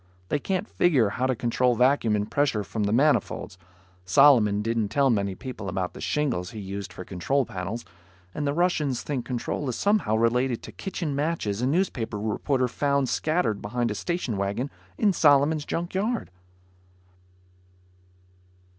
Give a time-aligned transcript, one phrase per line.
[0.29, 3.59] They can't figure how to control vacuum and pressure from the manifolds.
[4.03, 7.85] Solomon didn't tell many people about the shingles he uses for control panels,
[8.33, 13.09] and the Russians think control is somehow related to kitchen matches a newspaper reporter found
[13.09, 16.31] scattered behind a station wagon in Solomon's junk yard.